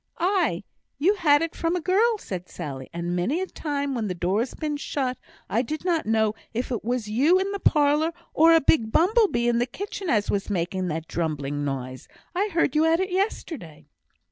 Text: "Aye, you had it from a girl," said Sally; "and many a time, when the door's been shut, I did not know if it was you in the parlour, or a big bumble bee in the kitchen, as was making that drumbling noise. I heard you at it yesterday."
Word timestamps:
"Aye, 0.17 0.63
you 0.97 1.13
had 1.13 1.43
it 1.43 1.55
from 1.55 1.75
a 1.75 1.79
girl," 1.79 2.17
said 2.17 2.49
Sally; 2.49 2.89
"and 2.91 3.15
many 3.15 3.39
a 3.39 3.45
time, 3.45 3.93
when 3.93 4.07
the 4.07 4.15
door's 4.15 4.55
been 4.55 4.75
shut, 4.77 5.15
I 5.47 5.61
did 5.61 5.85
not 5.85 6.07
know 6.07 6.33
if 6.55 6.71
it 6.71 6.83
was 6.83 7.07
you 7.07 7.37
in 7.37 7.51
the 7.51 7.59
parlour, 7.59 8.11
or 8.33 8.51
a 8.55 8.61
big 8.61 8.91
bumble 8.91 9.27
bee 9.27 9.47
in 9.47 9.59
the 9.59 9.67
kitchen, 9.67 10.09
as 10.09 10.31
was 10.31 10.49
making 10.49 10.87
that 10.87 11.07
drumbling 11.07 11.63
noise. 11.63 12.07
I 12.33 12.47
heard 12.47 12.75
you 12.75 12.83
at 12.83 12.99
it 12.99 13.11
yesterday." 13.11 13.85